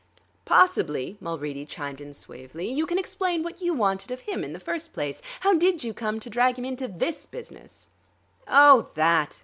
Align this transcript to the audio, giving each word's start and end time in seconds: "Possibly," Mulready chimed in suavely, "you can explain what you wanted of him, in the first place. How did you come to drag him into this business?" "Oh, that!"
"Possibly," 0.45 1.15
Mulready 1.19 1.63
chimed 1.63 2.01
in 2.01 2.15
suavely, 2.15 2.67
"you 2.73 2.87
can 2.87 2.97
explain 2.97 3.43
what 3.43 3.61
you 3.61 3.71
wanted 3.75 4.09
of 4.09 4.21
him, 4.21 4.43
in 4.43 4.51
the 4.51 4.59
first 4.59 4.93
place. 4.93 5.21
How 5.41 5.53
did 5.53 5.83
you 5.83 5.93
come 5.93 6.19
to 6.21 6.27
drag 6.31 6.57
him 6.57 6.65
into 6.65 6.87
this 6.87 7.27
business?" 7.27 7.89
"Oh, 8.47 8.89
that!" 8.95 9.39